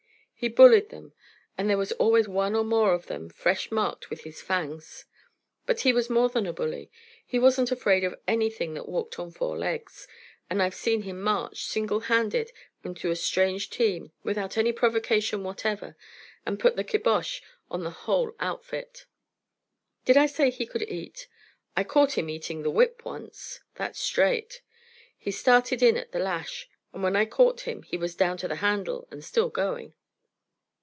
He 0.43 0.47
bullied 0.49 0.89
them, 0.89 1.13
and 1.55 1.69
there 1.69 1.77
was 1.77 1.91
always 1.91 2.27
one 2.27 2.55
or 2.55 2.63
more 2.63 2.95
of 2.95 3.05
them 3.05 3.29
fresh 3.29 3.69
marked 3.69 4.09
with 4.09 4.21
his 4.23 4.41
fangs. 4.41 5.05
But 5.67 5.81
he 5.81 5.93
was 5.93 6.09
more 6.09 6.29
than 6.29 6.47
a 6.47 6.51
bully. 6.51 6.89
He 7.23 7.37
wasn't 7.37 7.71
afraid 7.71 8.03
of 8.03 8.19
anything 8.27 8.73
that 8.73 8.89
walked 8.89 9.19
on 9.19 9.29
four 9.29 9.55
legs; 9.55 10.07
and 10.49 10.59
I've 10.63 10.73
seen 10.73 11.03
him 11.03 11.21
march, 11.21 11.65
single 11.65 11.99
handed, 11.99 12.51
into 12.83 13.11
a 13.11 13.15
strange 13.15 13.69
team, 13.69 14.13
without 14.23 14.57
any 14.57 14.71
provocation 14.71 15.43
whatever, 15.43 15.95
and 16.43 16.59
put 16.59 16.75
the 16.75 16.83
kibosh 16.83 17.41
on 17.69 17.83
the 17.83 17.91
whole 17.91 18.33
outfit. 18.39 19.05
Did 20.05 20.17
I 20.17 20.25
say 20.25 20.49
he 20.49 20.65
could 20.65 20.89
eat? 20.89 21.27
I 21.77 21.83
caught 21.83 22.17
him 22.17 22.31
eating 22.31 22.63
the 22.63 22.71
whip 22.71 23.05
once. 23.05 23.59
That's 23.75 23.99
straight. 23.99 24.63
He 25.15 25.29
started 25.29 25.83
in 25.83 25.97
at 25.97 26.13
the 26.13 26.17
lash, 26.19 26.67
and 26.93 27.03
when 27.03 27.15
I 27.15 27.25
caught 27.25 27.67
him 27.67 27.83
he 27.83 27.95
was 27.95 28.15
down 28.15 28.37
to 28.37 28.47
the 28.47 28.55
handle, 28.55 29.07
and 29.11 29.23
still 29.23 29.49
going. 29.49 29.93